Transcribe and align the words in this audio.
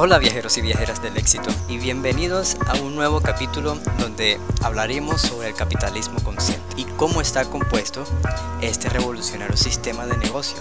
Hola 0.00 0.18
viajeros 0.18 0.56
y 0.56 0.60
viajeras 0.60 1.02
del 1.02 1.16
éxito 1.16 1.50
y 1.66 1.78
bienvenidos 1.78 2.56
a 2.68 2.76
un 2.76 2.94
nuevo 2.94 3.20
capítulo 3.20 3.76
donde 3.98 4.38
hablaremos 4.62 5.20
sobre 5.20 5.48
el 5.48 5.56
capitalismo 5.56 6.20
consciente 6.22 6.62
y 6.76 6.84
cómo 6.84 7.20
está 7.20 7.44
compuesto 7.46 8.04
este 8.60 8.88
revolucionario 8.90 9.56
sistema 9.56 10.06
de 10.06 10.16
negocio, 10.18 10.56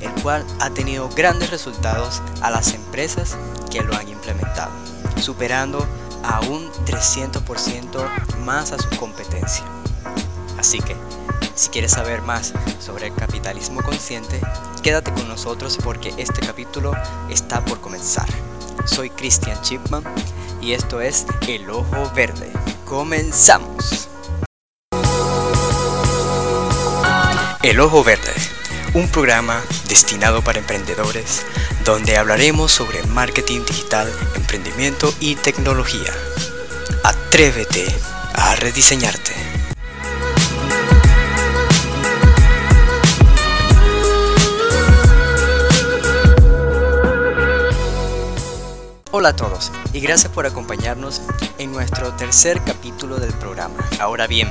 el 0.00 0.10
cual 0.20 0.44
ha 0.58 0.70
tenido 0.70 1.08
grandes 1.10 1.50
resultados 1.50 2.20
a 2.42 2.50
las 2.50 2.74
empresas 2.74 3.38
que 3.70 3.82
lo 3.82 3.94
han 3.94 4.08
implementado, 4.08 4.72
superando 5.20 5.86
a 6.24 6.40
un 6.40 6.68
300% 6.86 8.36
más 8.38 8.72
a 8.72 8.78
su 8.78 8.88
competencia. 8.98 9.64
Así 10.58 10.80
que, 10.80 10.96
si 11.54 11.68
quieres 11.68 11.92
saber 11.92 12.20
más 12.22 12.52
sobre 12.80 13.06
el 13.06 13.14
capitalismo 13.14 13.80
consciente, 13.84 14.40
quédate 14.82 15.12
con 15.12 15.28
nosotros 15.28 15.78
porque 15.84 16.12
este 16.16 16.44
capítulo 16.44 16.94
está 17.30 17.64
por 17.64 17.80
comenzar. 17.80 18.26
Soy 18.86 19.10
Christian 19.10 19.60
Chipman 19.62 20.02
y 20.62 20.72
esto 20.72 21.00
es 21.00 21.26
El 21.46 21.68
Ojo 21.70 22.10
Verde. 22.14 22.50
¡Comenzamos! 22.84 24.08
El 27.62 27.80
Ojo 27.80 28.02
Verde, 28.04 28.32
un 28.94 29.08
programa 29.08 29.60
destinado 29.88 30.42
para 30.42 30.60
emprendedores 30.60 31.44
donde 31.84 32.16
hablaremos 32.16 32.72
sobre 32.72 33.02
marketing 33.04 33.64
digital, 33.64 34.10
emprendimiento 34.34 35.12
y 35.20 35.34
tecnología. 35.36 36.12
Atrévete 37.04 37.86
a 38.34 38.56
rediseñarte. 38.56 39.35
Hola 49.26 49.32
a 49.32 49.36
todos 49.36 49.72
y 49.92 49.98
gracias 49.98 50.32
por 50.32 50.46
acompañarnos 50.46 51.20
en 51.58 51.72
nuestro 51.72 52.12
tercer 52.12 52.62
capítulo 52.64 53.16
del 53.16 53.32
programa. 53.32 53.74
Ahora 53.98 54.28
bien, 54.28 54.48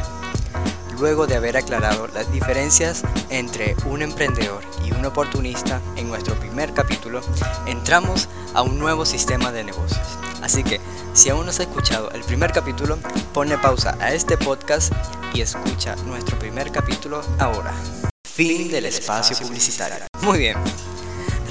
luego 0.99 1.27
de 1.27 1.37
haber 1.37 1.55
aclarado 1.55 2.07
las 2.07 2.29
diferencias 2.33 3.03
entre 3.29 3.73
un 3.85 4.01
emprendedor 4.01 4.61
y 4.85 4.91
un 4.91 5.05
oportunista 5.05 5.79
en 5.95 6.09
nuestro 6.09 6.37
primer 6.37 6.73
capítulo, 6.73 7.21
entramos 7.65 8.27
a 8.53 8.63
un 8.63 8.77
nuevo 8.77 9.05
sistema 9.05 9.53
de 9.53 9.63
negocios. 9.63 10.19
Así 10.41 10.61
que, 10.61 10.81
si 11.13 11.29
aún 11.29 11.45
no 11.45 11.51
has 11.51 11.59
escuchado 11.61 12.11
el 12.11 12.25
primer 12.25 12.51
capítulo, 12.51 12.99
ponle 13.33 13.57
pausa 13.57 13.97
a 14.01 14.11
este 14.11 14.37
podcast 14.37 14.91
y 15.33 15.39
escucha 15.39 15.95
nuestro 16.05 16.37
primer 16.37 16.69
capítulo 16.73 17.21
ahora. 17.39 17.73
Fin 18.25 18.69
del 18.69 18.87
espacio 18.87 19.37
publicitario. 19.37 20.05
Muy 20.21 20.37
bien, 20.37 20.57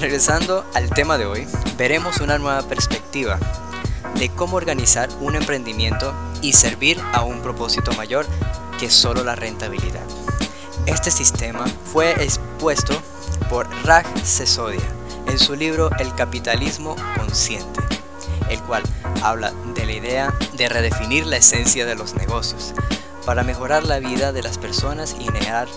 Regresando 0.05 0.63
al 0.75 0.91
tema 0.91 1.17
de 1.17 1.25
hoy, 1.25 1.47
veremos 1.79 2.19
una 2.19 2.37
nueva 2.37 2.61
perspectiva 2.61 3.39
de 4.19 4.29
cómo 4.29 4.55
organizar 4.55 5.09
un 5.19 5.35
emprendimiento 5.35 6.13
y 6.43 6.53
servir 6.53 7.01
a 7.11 7.23
un 7.23 7.41
propósito 7.41 7.91
mayor 7.93 8.27
que 8.79 8.91
solo 8.91 9.23
la 9.23 9.33
rentabilidad. 9.33 10.03
Este 10.85 11.09
sistema 11.09 11.65
fue 11.91 12.11
expuesto 12.23 13.01
por 13.49 13.67
Raj 13.83 14.05
Sesodia 14.23 14.87
en 15.25 15.39
su 15.39 15.55
libro 15.55 15.89
El 15.97 16.13
capitalismo 16.13 16.95
consciente, 17.17 17.81
el 18.51 18.61
cual 18.61 18.83
habla 19.23 19.53
de 19.73 19.87
la 19.87 19.93
idea 19.93 20.35
de 20.53 20.69
redefinir 20.69 21.25
la 21.25 21.37
esencia 21.37 21.87
de 21.87 21.95
los 21.95 22.13
negocios 22.13 22.75
para 23.25 23.43
mejorar 23.43 23.83
la 23.83 23.97
vida 23.97 24.31
de 24.31 24.43
las 24.43 24.59
personas 24.59 25.15
y 25.19 25.23
generar 25.23 25.67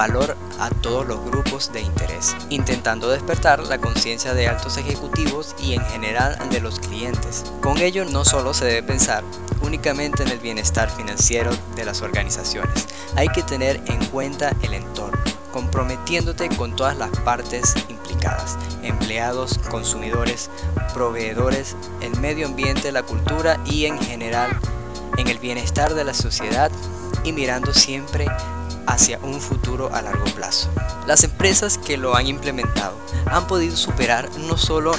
valor 0.00 0.34
a 0.58 0.70
todos 0.70 1.06
los 1.06 1.22
grupos 1.26 1.70
de 1.74 1.82
interés, 1.82 2.34
intentando 2.48 3.10
despertar 3.10 3.60
la 3.66 3.76
conciencia 3.76 4.32
de 4.32 4.48
altos 4.48 4.78
ejecutivos 4.78 5.54
y 5.62 5.74
en 5.74 5.84
general 5.88 6.38
de 6.50 6.58
los 6.58 6.80
clientes. 6.80 7.44
Con 7.60 7.76
ello 7.76 8.06
no 8.06 8.24
solo 8.24 8.54
se 8.54 8.64
debe 8.64 8.82
pensar 8.82 9.22
únicamente 9.60 10.22
en 10.22 10.30
el 10.30 10.38
bienestar 10.38 10.88
financiero 10.90 11.50
de 11.76 11.84
las 11.84 12.00
organizaciones, 12.00 12.88
hay 13.14 13.28
que 13.28 13.42
tener 13.42 13.78
en 13.88 14.02
cuenta 14.06 14.56
el 14.62 14.72
entorno, 14.72 15.22
comprometiéndote 15.52 16.48
con 16.56 16.74
todas 16.74 16.96
las 16.96 17.10
partes 17.18 17.74
implicadas, 17.90 18.56
empleados, 18.82 19.58
consumidores, 19.70 20.48
proveedores, 20.94 21.76
el 22.00 22.18
medio 22.20 22.46
ambiente, 22.46 22.90
la 22.90 23.02
cultura 23.02 23.60
y 23.66 23.84
en 23.84 24.00
general 24.00 24.48
en 25.18 25.28
el 25.28 25.38
bienestar 25.38 25.92
de 25.92 26.04
la 26.04 26.14
sociedad 26.14 26.70
y 27.22 27.32
mirando 27.32 27.74
siempre 27.74 28.26
hacia 28.86 29.18
un 29.18 29.40
futuro 29.40 29.94
a 29.94 30.02
largo 30.02 30.24
plazo. 30.36 30.70
Las 31.06 31.24
empresas 31.24 31.78
que 31.78 31.96
lo 31.96 32.14
han 32.14 32.26
implementado 32.26 32.96
han 33.26 33.46
podido 33.46 33.76
superar 33.76 34.28
no 34.48 34.56
solo 34.56 34.92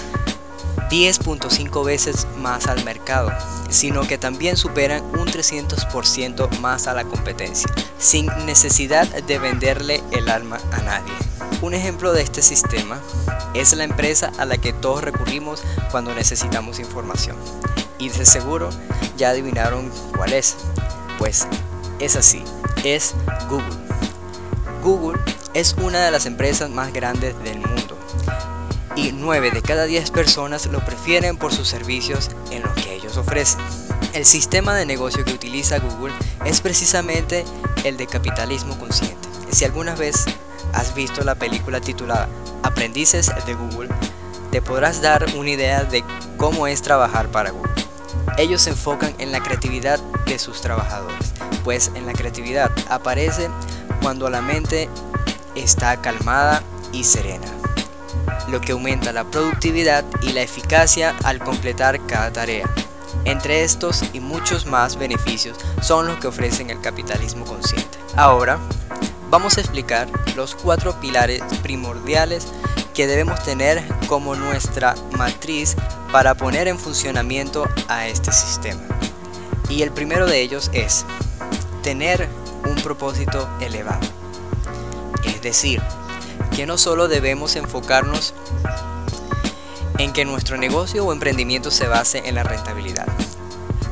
10.5 0.90 1.86
veces 1.86 2.28
más 2.38 2.68
al 2.68 2.84
mercado, 2.84 3.31
sino 3.69 4.02
que 4.02 4.18
también 4.18 4.58
superan 4.58 5.03
un 5.18 5.28
300% 5.28 6.59
más 6.59 6.88
a 6.88 6.94
la 6.94 7.06
competencia, 7.06 7.69
sin 7.97 8.28
necesidad 8.46 9.08
de 9.08 9.40
venderle 9.40 10.03
el 10.12 10.30
alma 10.30 10.58
a 10.74 10.81
nadie. 10.81 11.13
Un 11.62 11.74
ejemplo 11.74 12.12
de 12.12 12.24
este 12.24 12.42
sistema 12.42 13.00
es 13.53 13.74
la 13.74 13.84
empresa 13.84 14.31
a 14.38 14.46
la 14.46 14.58
que 14.58 14.74
todos 14.74 15.03
recurrimos 15.03 15.63
cuando 15.92 16.13
necesitamos 16.13 16.80
información. 16.80 17.38
Y 18.00 18.09
de 18.09 18.25
seguro 18.25 18.69
ya 19.16 19.30
adivinaron 19.30 19.92
cuál 20.18 20.34
es. 20.34 20.58
Pues 21.19 21.48
es 22.00 22.16
así, 22.16 22.44
es 22.84 23.14
Google. 23.50 23.78
Google 24.84 25.19
es 25.53 25.75
una 25.81 26.06
de 26.06 26.12
las 26.12 26.25
empresas 26.25 26.69
más 26.69 26.92
grandes 26.94 27.38
del 27.44 27.59
mundo 27.59 27.97
y 28.96 29.12
9 29.12 29.52
de 29.52 29.62
cada 29.62 29.86
10 29.86 30.12
personas 30.12 30.66
lo 30.68 30.84
prefieren 30.84 31.38
por 31.38 31.53
sus 31.53 31.68
servicios 31.68 32.30
en 32.52 32.64
lo 32.64 32.74
que 32.75 32.94
ellos 32.94 33.18
ofrecen. 33.18 33.62
El 34.14 34.25
sistema 34.25 34.75
de 34.75 34.86
negocio 34.86 35.24
que 35.24 35.34
utiliza 35.34 35.80
Google 35.80 36.14
es 36.46 36.62
precisamente 36.62 37.46
el 37.84 37.97
de 37.97 38.08
capitalismo 38.08 38.78
consciente. 38.78 39.30
Si 39.52 39.66
alguna 39.66 39.96
vez 39.96 40.25
has 40.74 40.94
visto 40.94 41.24
la 41.24 41.36
película 41.36 41.80
titulada 41.80 42.28
Aprendices 42.63 43.31
de 43.46 43.53
Google, 43.53 43.90
te 44.52 44.62
podrás 44.62 45.02
dar 45.02 45.25
una 45.38 45.50
idea 45.50 45.84
de 45.84 46.03
cómo 46.38 46.68
es 46.68 46.81
trabajar 46.81 47.30
para 47.30 47.52
Google. 47.52 47.72
Ellos 48.38 48.62
se 48.62 48.72
enfocan 48.72 49.13
en 49.18 49.31
la 49.31 49.42
creatividad 49.42 50.00
de 50.25 50.40
sus 50.40 50.62
trabajadores, 50.62 51.31
pues 51.63 51.91
en 51.95 52.05
la 52.05 52.13
creatividad 52.13 52.72
aparece 52.89 53.49
cuando 54.01 54.29
la 54.29 54.41
mente 54.41 54.89
está 55.55 56.01
calmada 56.01 56.63
y 56.91 57.03
serena, 57.03 57.47
lo 58.49 58.61
que 58.61 58.72
aumenta 58.72 59.11
la 59.11 59.23
productividad 59.23 60.03
y 60.21 60.33
la 60.33 60.41
eficacia 60.41 61.16
al 61.23 61.39
completar 61.39 62.05
cada 62.07 62.31
tarea. 62.31 62.69
Entre 63.25 63.63
estos 63.63 64.03
y 64.13 64.19
muchos 64.19 64.66
más 64.66 64.97
beneficios 64.97 65.57
son 65.81 66.07
los 66.07 66.17
que 66.19 66.27
ofrecen 66.27 66.69
el 66.69 66.81
capitalismo 66.81 67.45
consciente. 67.45 68.00
Ahora, 68.16 68.57
vamos 69.29 69.57
a 69.57 69.61
explicar 69.61 70.07
los 70.35 70.55
cuatro 70.55 71.00
pilares 71.00 71.41
primordiales 71.61 72.47
que 72.94 73.07
debemos 73.07 73.44
tener 73.44 73.83
como 74.07 74.35
nuestra 74.35 74.95
matriz 75.11 75.75
para 76.11 76.35
poner 76.35 76.67
en 76.67 76.79
funcionamiento 76.79 77.67
a 77.88 78.07
este 78.07 78.31
sistema. 78.31 78.81
Y 79.69 79.83
el 79.83 79.91
primero 79.91 80.25
de 80.25 80.41
ellos 80.41 80.69
es 80.73 81.05
tener 81.81 82.28
un 82.66 82.75
propósito 82.75 83.50
elevado. 83.59 84.02
Es 85.25 85.42
decir, 85.42 85.81
que 86.56 86.66
no 86.66 86.78
solo 86.78 87.08
debemos 87.08 87.56
enfocarnos 87.56 88.34
en 89.97 90.14
que 90.14 90.25
nuestro 90.25 90.58
negocio 90.58 91.06
o 91.06 91.14
emprendimiento 91.14 91.72
se 91.72 91.88
base 91.88 92.24
en 92.25 92.36
la 92.36 92.44
rentabilidad, 92.44 93.08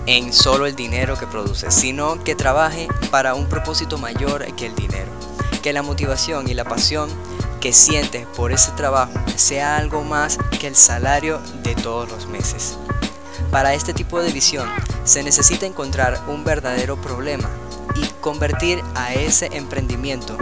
en 0.06 0.34
solo 0.34 0.66
el 0.66 0.76
dinero 0.76 1.18
que 1.18 1.28
produce, 1.28 1.72
sino 1.72 2.24
que 2.24 2.36
trabaje 2.36 2.88
para 3.12 3.36
un 3.36 3.48
propósito 3.48 3.98
mayor 3.98 4.46
que 4.56 4.68
el 4.68 4.76
dinero, 4.76 5.12
que 5.62 5.74
la 5.74 5.84
motivación 5.84 6.48
y 6.48 6.54
la 6.54 6.64
pasión 6.64 7.10
que 7.60 7.74
sientes 7.74 8.26
por 8.36 8.52
ese 8.52 8.72
trabajo 8.72 9.14
sea 9.36 9.78
algo 9.78 10.04
más 10.04 10.38
que 10.60 10.68
el 10.68 10.76
salario 10.76 11.40
de 11.64 11.76
todos 11.76 12.10
los 12.10 12.28
meses. 12.28 12.78
Para 13.52 13.74
este 13.74 13.94
tipo 13.94 14.22
de 14.22 14.32
visión 14.32 14.70
se 15.04 15.24
necesita 15.24 15.66
encontrar 15.66 16.22
un 16.28 16.44
verdadero 16.44 17.00
problema 17.00 17.50
y 17.96 18.06
convertir 18.22 18.82
a 18.96 19.14
ese 19.14 19.50
emprendimiento 19.54 20.38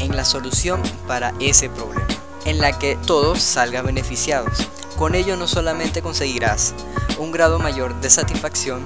en 0.00 0.16
la 0.16 0.24
solución 0.24 0.82
para 1.06 1.32
ese 1.40 1.68
problema, 1.68 2.06
en 2.44 2.58
la 2.58 2.78
que 2.78 2.96
todos 3.06 3.40
salgan 3.40 3.86
beneficiados. 3.86 4.68
Con 4.96 5.14
ello 5.14 5.36
no 5.36 5.46
solamente 5.46 6.02
conseguirás 6.02 6.74
un 7.18 7.32
grado 7.32 7.58
mayor 7.58 7.98
de 8.00 8.10
satisfacción, 8.10 8.82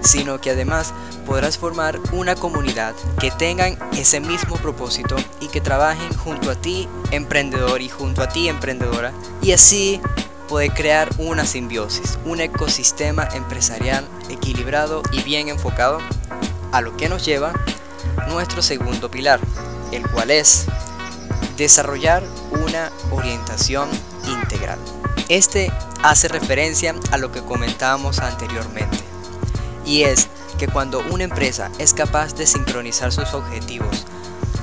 sino 0.00 0.40
que 0.40 0.50
además 0.50 0.92
podrás 1.24 1.58
formar 1.58 1.98
una 2.12 2.34
comunidad 2.34 2.94
que 3.18 3.30
tengan 3.30 3.78
ese 3.92 4.20
mismo 4.20 4.56
propósito 4.56 5.16
y 5.40 5.48
que 5.48 5.60
trabajen 5.60 6.12
junto 6.14 6.50
a 6.50 6.54
ti 6.54 6.88
emprendedor 7.10 7.80
y 7.80 7.88
junto 7.88 8.22
a 8.22 8.28
ti 8.28 8.48
emprendedora 8.48 9.12
y 9.42 9.52
así 9.52 10.00
puede 10.48 10.70
crear 10.70 11.08
una 11.18 11.46
simbiosis, 11.46 12.18
un 12.24 12.40
ecosistema 12.40 13.26
empresarial 13.34 14.06
equilibrado 14.28 15.02
y 15.10 15.22
bien 15.22 15.48
enfocado 15.48 15.98
a 16.74 16.80
lo 16.80 16.96
que 16.96 17.08
nos 17.08 17.24
lleva 17.24 17.52
nuestro 18.26 18.60
segundo 18.60 19.08
pilar, 19.08 19.38
el 19.92 20.02
cual 20.10 20.32
es 20.32 20.66
desarrollar 21.56 22.24
una 22.50 22.90
orientación 23.12 23.88
integral. 24.26 24.78
Este 25.28 25.72
hace 26.02 26.26
referencia 26.26 26.96
a 27.12 27.18
lo 27.18 27.30
que 27.30 27.42
comentábamos 27.42 28.18
anteriormente, 28.18 28.98
y 29.86 30.02
es 30.02 30.28
que 30.58 30.66
cuando 30.66 31.00
una 31.10 31.22
empresa 31.22 31.70
es 31.78 31.94
capaz 31.94 32.34
de 32.34 32.44
sincronizar 32.44 33.12
sus 33.12 33.34
objetivos 33.34 34.04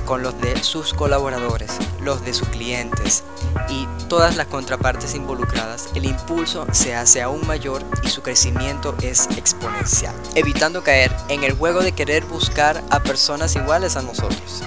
con 0.04 0.22
los 0.22 0.40
de 0.40 0.62
sus 0.62 0.92
colaboradores, 0.94 1.78
los 2.00 2.24
de 2.24 2.34
sus 2.34 2.48
clientes 2.48 3.24
y 3.68 3.86
todas 4.08 4.36
las 4.36 4.46
contrapartes 4.46 5.14
involucradas, 5.14 5.88
el 5.94 6.04
impulso 6.04 6.66
se 6.72 6.94
hace 6.94 7.22
aún 7.22 7.46
mayor 7.46 7.82
y 8.02 8.08
su 8.08 8.22
crecimiento 8.22 8.94
es 9.02 9.26
exponencial, 9.36 10.14
evitando 10.34 10.82
caer 10.82 11.14
en 11.28 11.44
el 11.44 11.52
juego 11.52 11.80
de 11.82 11.92
querer 11.92 12.24
buscar 12.24 12.82
a 12.90 13.02
personas 13.02 13.54
iguales 13.56 13.96
a 13.96 14.02
nosotros 14.02 14.62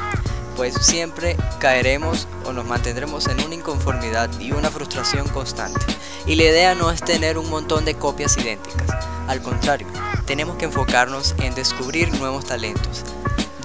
pues 0.55 0.73
siempre 0.75 1.35
caeremos 1.59 2.29
o 2.45 2.53
nos 2.53 2.65
mantendremos 2.65 3.27
en 3.27 3.43
una 3.43 3.55
inconformidad 3.55 4.29
y 4.39 4.53
una 4.53 4.69
frustración 4.69 5.27
constante. 5.27 5.81
Y 6.25 6.35
la 6.35 6.43
idea 6.43 6.75
no 6.75 6.91
es 6.91 7.01
tener 7.01 7.37
un 7.37 7.49
montón 7.49 7.83
de 7.83 7.95
copias 7.95 8.37
idénticas, 8.37 8.89
al 9.27 9.41
contrario, 9.41 9.87
tenemos 10.25 10.55
que 10.57 10.65
enfocarnos 10.65 11.35
en 11.39 11.55
descubrir 11.55 12.13
nuevos 12.19 12.45
talentos, 12.45 13.03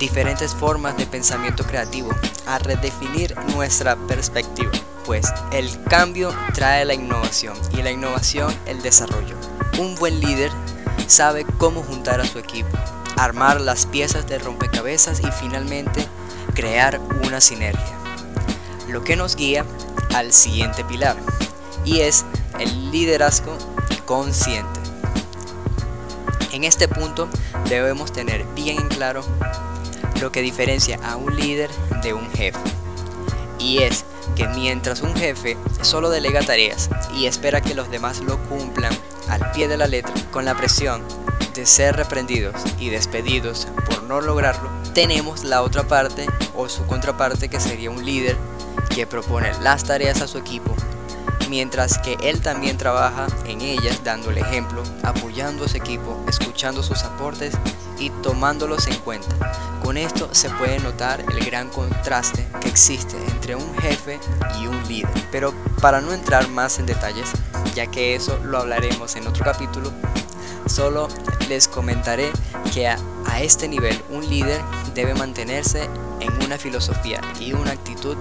diferentes 0.01 0.55
formas 0.55 0.97
de 0.97 1.07
pensamiento 1.07 1.63
creativo, 1.63 2.11
a 2.47 2.59
redefinir 2.59 3.37
nuestra 3.55 3.95
perspectiva, 4.09 4.73
pues 5.05 5.33
el 5.53 5.71
cambio 5.85 6.35
trae 6.55 6.85
la 6.87 6.95
innovación 6.95 7.57
y 7.73 7.83
la 7.83 7.93
innovación 7.93 8.53
el 8.67 8.83
desarrollo. 8.83 9.37
Un 9.79 9.95
buen 9.97 10.19
líder 10.19 10.51
sabe 11.07 11.45
cómo 11.59 11.83
juntar 11.83 12.21
a 12.21 12.25
su 12.25 12.39
equipo, 12.39 12.71
armar 13.17 13.61
las 13.61 13.85
piezas 13.87 14.27
de 14.27 14.39
rompecabezas 14.39 15.21
y 15.21 15.31
finalmente 15.33 16.05
crear 16.55 16.99
una 17.27 17.41
sinergia. 17.41 17.99
Lo 18.89 19.05
que 19.05 19.17
nos 19.17 19.37
guía 19.37 19.67
al 20.15 20.33
siguiente 20.33 20.83
pilar 20.83 21.17
y 21.85 22.01
es 22.01 22.25
el 22.59 22.91
liderazgo 22.91 23.57
consciente. 24.07 24.81
En 26.53 26.65
este 26.65 26.89
punto 26.89 27.29
debemos 27.69 28.13
tener 28.13 28.45
bien 28.55 28.81
en 28.81 28.89
claro 28.89 29.23
lo 30.21 30.33
que 30.33 30.43
diferencia 30.43 30.99
a 31.03 31.17
un 31.17 31.37
líder 31.37 31.71
de 32.03 32.13
un 32.13 32.31
jefe. 32.33 32.59
Y 33.59 33.79
es 33.79 34.05
que 34.37 34.49
mientras 34.49 35.03
un 35.03 35.15
jefe 35.15 35.57
solo 35.83 36.11
delega 36.11 36.41
tareas 36.41 36.89
y 37.15 37.27
espera 37.27 37.61
que 37.61 37.75
los 37.75 37.91
demás 37.91 38.21
lo 38.21 38.39
cumplan 38.45 38.93
al 39.29 39.51
pie 39.53 39.69
de 39.69 39.77
la 39.77 39.87
letra 39.87 40.13
con 40.31 40.45
la 40.45 40.57
presión 40.57 41.03
de 41.55 41.67
ser 41.67 41.97
reprendidos 41.97 42.55
y 42.79 42.91
despedidos 42.91 43.67
por 43.87 44.03
no 44.05 44.21
lograrlo, 44.21 44.71
tenemos 44.95 45.45
la 45.45 45.63
otra 45.63 45.83
parte 45.83 46.27
o 46.55 46.69
su 46.69 46.87
contraparte 46.87 47.49
que 47.49 47.61
sería 47.61 47.91
un 47.91 48.05
líder 48.05 48.37
que 48.95 49.07
propone 49.07 49.53
las 49.61 49.85
tareas 49.85 50.23
a 50.23 50.29
su 50.29 50.39
equipo 50.39 50.75
mientras 51.51 51.99
que 51.99 52.17
él 52.23 52.41
también 52.41 52.79
trabaja 52.79 53.27
en 53.45 53.61
ellas 53.61 54.03
dando 54.05 54.31
el 54.31 54.39
ejemplo, 54.39 54.85
apoyando 55.03 55.65
a 55.65 55.69
su 55.69 55.77
equipo, 55.77 56.25
escuchando 56.29 56.81
sus 56.83 57.03
aportes 57.03 57.55
y 57.99 58.09
tomándolos 58.23 58.87
en 58.87 58.95
cuenta. 59.01 59.35
Con 59.83 59.97
esto 59.97 60.29
se 60.33 60.49
puede 60.51 60.79
notar 60.79 61.21
el 61.21 61.45
gran 61.45 61.69
contraste 61.69 62.47
que 62.61 62.69
existe 62.69 63.17
entre 63.33 63.57
un 63.57 63.77
jefe 63.79 64.21
y 64.61 64.69
un 64.69 64.87
líder. 64.87 65.11
Pero 65.33 65.53
para 65.81 66.01
no 66.01 66.13
entrar 66.13 66.49
más 66.49 66.79
en 66.79 66.87
detalles, 66.87 67.29
ya 67.75 67.87
que 67.89 68.15
eso 68.15 68.39
lo 68.45 68.59
hablaremos 68.59 69.17
en 69.17 69.27
otro 69.27 69.45
capítulo, 69.45 69.91
solo 70.67 71.09
les 71.49 71.67
comentaré 71.67 72.31
que 72.73 72.87
a, 72.87 72.97
a 73.27 73.41
este 73.41 73.67
nivel 73.67 74.01
un 74.11 74.29
líder 74.31 74.61
debe 74.95 75.15
mantenerse 75.15 75.89
en 76.21 76.33
una 76.45 76.59
filosofía 76.59 77.21
y 77.41 77.55
una 77.55 77.73
actitud 77.73 78.17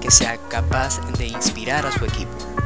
que 0.00 0.10
sea 0.10 0.38
capaz 0.48 0.98
de 1.18 1.26
inspirar 1.26 1.84
a 1.84 1.92
su 1.92 2.06
equipo. 2.06 2.59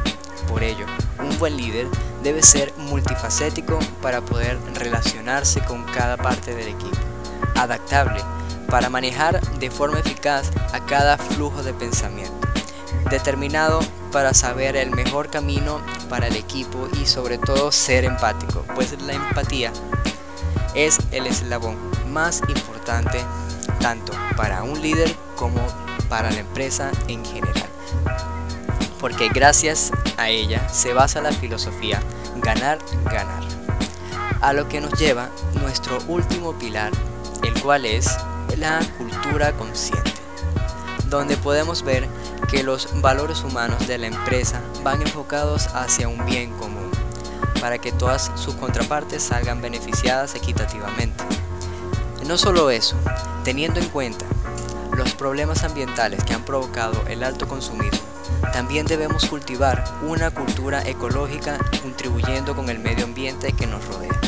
Por 0.55 0.63
ello, 0.63 0.85
un 1.19 1.37
buen 1.37 1.57
líder 1.57 1.85
debe 2.23 2.41
ser 2.41 2.73
multifacético 2.77 3.77
para 4.01 4.21
poder 4.21 4.57
relacionarse 4.75 5.59
con 5.65 5.83
cada 5.83 6.15
parte 6.15 6.55
del 6.55 6.69
equipo, 6.69 6.95
adaptable 7.55 8.21
para 8.69 8.89
manejar 8.89 9.41
de 9.59 9.69
forma 9.69 9.99
eficaz 9.99 10.51
a 10.71 10.79
cada 10.85 11.17
flujo 11.17 11.61
de 11.61 11.73
pensamiento, 11.73 12.47
determinado 13.09 13.81
para 14.13 14.33
saber 14.33 14.77
el 14.77 14.91
mejor 14.91 15.29
camino 15.29 15.81
para 16.07 16.27
el 16.27 16.37
equipo 16.37 16.87
y 17.01 17.05
sobre 17.05 17.37
todo 17.37 17.69
ser 17.73 18.05
empático, 18.05 18.63
pues 18.75 18.97
la 19.01 19.11
empatía 19.11 19.73
es 20.73 20.99
el 21.11 21.27
eslabón 21.27 21.75
más 22.13 22.41
importante 22.47 23.19
tanto 23.81 24.13
para 24.37 24.63
un 24.63 24.81
líder 24.81 25.13
como 25.35 25.59
para 26.07 26.31
la 26.31 26.39
empresa 26.39 26.91
en 27.09 27.25
general 27.25 27.65
porque 29.05 29.29
gracias 29.29 29.91
a 30.17 30.29
ella 30.29 30.67
se 30.67 30.91
basa 30.91 31.21
la 31.21 31.31
filosofía 31.31 32.01
ganar, 32.37 32.79
ganar. 33.03 33.43
A 34.41 34.51
lo 34.51 34.67
que 34.67 34.81
nos 34.81 34.93
lleva 34.99 35.29
nuestro 35.61 35.99
último 36.07 36.57
pilar, 36.57 36.91
el 37.43 37.61
cual 37.61 37.85
es 37.85 38.17
la 38.57 38.79
cultura 38.97 39.55
consciente, 39.57 40.11
donde 41.05 41.37
podemos 41.37 41.83
ver 41.83 42.07
que 42.49 42.63
los 42.63 42.99
valores 42.99 43.43
humanos 43.43 43.85
de 43.85 43.99
la 43.99 44.07
empresa 44.07 44.59
van 44.83 45.03
enfocados 45.03 45.67
hacia 45.75 46.07
un 46.07 46.25
bien 46.25 46.49
común, 46.57 46.89
para 47.61 47.77
que 47.77 47.91
todas 47.91 48.31
sus 48.33 48.55
contrapartes 48.55 49.21
salgan 49.21 49.61
beneficiadas 49.61 50.33
equitativamente. 50.33 51.23
No 52.25 52.39
solo 52.39 52.71
eso, 52.71 52.95
teniendo 53.43 53.79
en 53.79 53.87
cuenta 53.89 54.25
los 54.93 55.13
problemas 55.13 55.63
ambientales 55.63 56.23
que 56.23 56.33
han 56.33 56.43
provocado 56.43 57.03
el 57.07 57.23
alto 57.23 57.47
consumismo, 57.47 58.14
también 58.53 58.85
debemos 58.85 59.25
cultivar 59.25 59.83
una 60.03 60.31
cultura 60.31 60.81
ecológica 60.87 61.57
contribuyendo 61.81 62.55
con 62.55 62.69
el 62.69 62.79
medio 62.79 63.05
ambiente 63.05 63.53
que 63.53 63.67
nos 63.67 63.85
rodea, 63.85 64.19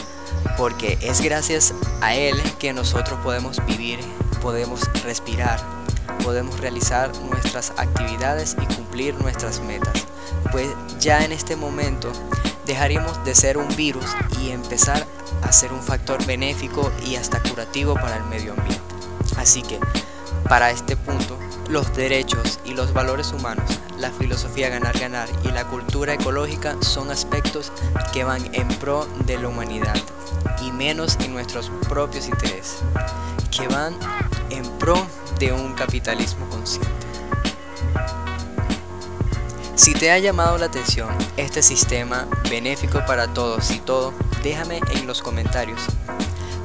porque 0.57 0.97
es 1.01 1.21
gracias 1.21 1.73
a 2.01 2.15
él 2.15 2.35
que 2.59 2.73
nosotros 2.73 3.19
podemos 3.23 3.63
vivir, 3.65 3.99
podemos 4.41 4.81
respirar, 5.03 5.59
podemos 6.23 6.59
realizar 6.59 7.11
nuestras 7.29 7.71
actividades 7.77 8.55
y 8.61 8.75
cumplir 8.75 9.15
nuestras 9.15 9.61
metas, 9.61 10.05
pues 10.51 10.67
ya 10.99 11.23
en 11.23 11.31
este 11.31 11.55
momento 11.55 12.11
dejaríamos 12.65 13.23
de 13.23 13.33
ser 13.33 13.57
un 13.57 13.67
virus 13.75 14.05
y 14.41 14.51
empezar 14.51 15.05
a 15.41 15.51
ser 15.51 15.71
un 15.71 15.81
factor 15.81 16.23
benéfico 16.25 16.91
y 17.05 17.15
hasta 17.15 17.41
curativo 17.41 17.93
para 17.93 18.17
el 18.17 18.23
medio 18.25 18.53
ambiente. 18.53 18.81
Así 19.37 19.61
que, 19.61 19.79
para 20.49 20.71
este 20.71 20.97
punto, 20.97 21.36
los 21.69 21.93
derechos 21.95 22.59
y 22.65 22.73
los 22.73 22.93
valores 22.93 23.31
humanos, 23.33 23.79
la 23.97 24.11
filosofía 24.11 24.69
ganar-ganar 24.69 25.27
y 25.43 25.49
la 25.49 25.65
cultura 25.67 26.13
ecológica 26.13 26.75
son 26.81 27.11
aspectos 27.11 27.71
que 28.13 28.23
van 28.23 28.53
en 28.53 28.67
pro 28.79 29.07
de 29.25 29.37
la 29.37 29.49
humanidad 29.49 29.95
y 30.61 30.71
menos 30.71 31.17
en 31.21 31.33
nuestros 31.33 31.69
propios 31.89 32.27
intereses, 32.27 32.79
que 33.51 33.67
van 33.67 33.95
en 34.49 34.63
pro 34.79 35.05
de 35.39 35.51
un 35.51 35.73
capitalismo 35.73 36.47
consciente. 36.49 36.89
Si 39.75 39.93
te 39.93 40.11
ha 40.11 40.17
llamado 40.17 40.57
la 40.57 40.65
atención 40.65 41.09
este 41.37 41.61
sistema 41.61 42.27
benéfico 42.49 43.05
para 43.05 43.27
todos 43.27 43.69
y 43.71 43.79
todo, 43.79 44.13
déjame 44.41 44.79
en 44.91 45.05
los 45.05 45.21
comentarios 45.21 45.79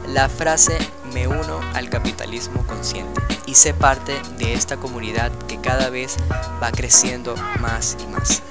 la 0.08 0.28
frase 0.28 0.78
me 1.12 1.26
uno 1.26 1.60
al 1.74 1.88
capitalismo 1.90 2.66
consciente 2.66 3.20
y 3.46 3.54
sé 3.54 3.74
parte 3.74 4.20
de 4.38 4.54
esta 4.54 4.76
comunidad 4.76 5.30
que 5.46 5.60
cada 5.60 5.90
vez 5.90 6.16
va 6.62 6.70
creciendo 6.70 7.34
más 7.60 7.96
y 8.02 8.06
más. 8.06 8.42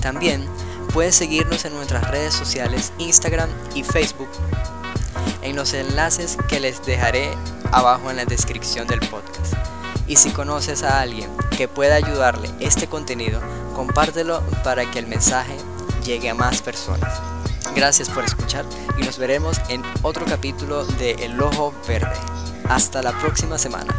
También 0.00 0.46
puedes 0.92 1.14
seguirnos 1.14 1.64
en 1.64 1.74
nuestras 1.74 2.10
redes 2.10 2.34
sociales 2.34 2.92
Instagram 2.98 3.48
y 3.74 3.82
Facebook 3.82 4.28
en 5.42 5.56
los 5.56 5.74
enlaces 5.74 6.38
que 6.48 6.60
les 6.60 6.84
dejaré 6.84 7.30
abajo 7.72 8.10
en 8.10 8.16
la 8.16 8.24
descripción 8.24 8.86
del 8.86 9.00
podcast. 9.00 9.54
Y 10.06 10.16
si 10.16 10.30
conoces 10.30 10.82
a 10.82 11.00
alguien 11.00 11.30
que 11.56 11.68
pueda 11.68 11.94
ayudarle 11.94 12.50
este 12.60 12.86
contenido, 12.86 13.40
compártelo 13.74 14.42
para 14.62 14.90
que 14.90 14.98
el 14.98 15.06
mensaje 15.06 15.56
llegue 16.04 16.30
a 16.30 16.34
más 16.34 16.60
personas. 16.62 17.20
Gracias 17.74 18.08
por 18.08 18.24
escuchar 18.24 18.64
y 18.96 19.02
nos 19.02 19.18
veremos 19.18 19.60
en 19.68 19.82
otro 20.02 20.24
capítulo 20.26 20.84
de 20.84 21.12
El 21.12 21.40
Ojo 21.40 21.74
Verde. 21.88 22.16
Hasta 22.68 23.02
la 23.02 23.12
próxima 23.18 23.58
semana. 23.58 23.94